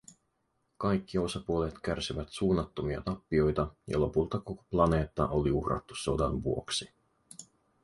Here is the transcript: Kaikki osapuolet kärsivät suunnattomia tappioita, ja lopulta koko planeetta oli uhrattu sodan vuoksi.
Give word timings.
Kaikki 0.77 1.17
osapuolet 1.17 1.75
kärsivät 1.83 2.27
suunnattomia 2.29 3.01
tappioita, 3.01 3.75
ja 3.87 3.99
lopulta 4.01 4.39
koko 4.39 4.65
planeetta 4.71 5.27
oli 5.27 5.51
uhrattu 5.51 5.95
sodan 5.95 6.43
vuoksi. 6.43 6.93